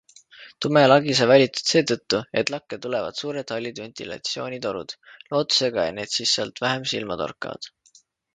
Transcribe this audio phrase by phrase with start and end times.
[0.65, 4.97] Tume lagi sai valitud seetõttu, et lakke tulevad suured hallid ventilatsioonitorud-
[5.35, 7.71] lootusega, et need siis sealt vähem silma torkavad.